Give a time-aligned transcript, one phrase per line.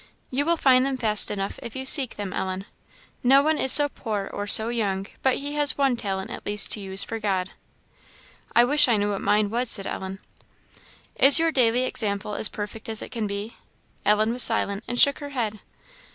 [0.31, 2.65] "You will find them fast enough if you seek them, Ellen.
[3.21, 6.71] No one is so poor or so young but he has one talent at least
[6.71, 7.51] to use for God."
[8.55, 10.17] "I wish I knew what mine is," said Ellen.
[11.19, 13.57] "Is your daily example as perfect as it can be?"
[14.03, 15.59] Ellen was silent, and shook her head.